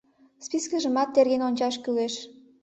[0.45, 2.13] Спискыжымат терген ончаш кӱлеш.